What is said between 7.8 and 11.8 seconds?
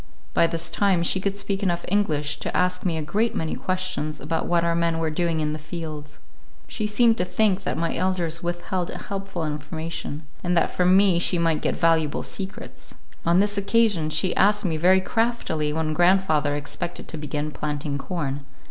elders withheld helpful information, and that from me she might get